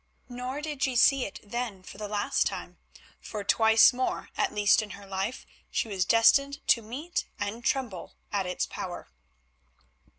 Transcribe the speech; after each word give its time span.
Nor 0.29 0.61
did 0.61 0.81
she 0.81 0.95
see 0.95 1.25
it 1.25 1.39
then 1.43 1.83
for 1.83 1.99
the 1.99 2.07
last 2.07 2.47
time, 2.47 2.79
for 3.19 3.43
twice 3.43 3.93
more 3.93 4.29
at 4.35 4.51
least 4.51 4.81
in 4.81 4.89
her 4.97 5.05
life 5.05 5.45
she 5.69 5.87
was 5.87 6.05
destined 6.05 6.59
to 6.69 6.81
meet 6.81 7.25
and 7.39 7.63
tremble 7.63 8.15
at 8.31 8.47
its 8.47 8.65
power. 8.65 9.11